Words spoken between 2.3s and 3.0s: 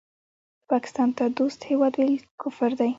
کفر دی